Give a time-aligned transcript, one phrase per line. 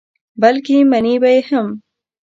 [0.41, 1.67] بلکې منې به یې هم.